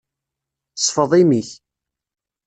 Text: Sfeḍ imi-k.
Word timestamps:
Sfeḍ 0.77 1.11
imi-k. 1.21 1.49